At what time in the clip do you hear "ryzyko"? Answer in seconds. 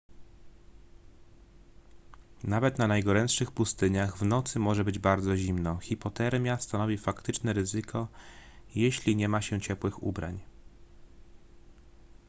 7.53-8.07